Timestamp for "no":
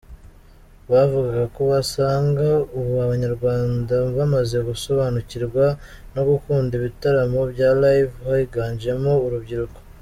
6.13-6.21